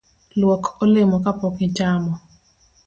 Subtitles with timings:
[0.39, 2.13] Luok olemo kapok ichamo